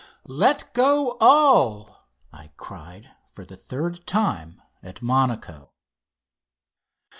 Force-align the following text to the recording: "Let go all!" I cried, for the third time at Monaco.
"Let 0.25 0.73
go 0.73 1.15
all!" 1.19 2.07
I 2.33 2.49
cried, 2.57 3.11
for 3.33 3.45
the 3.45 3.55
third 3.55 4.07
time 4.07 4.59
at 4.81 5.03
Monaco. 5.03 5.73